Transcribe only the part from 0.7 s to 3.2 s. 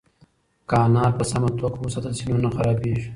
انار په سمه توګه وساتل شي نو نه خرابیږي.